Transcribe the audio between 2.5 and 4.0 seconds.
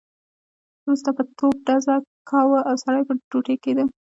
او سړی به ټوټې کېده.